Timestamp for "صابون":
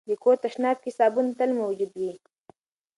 0.97-1.25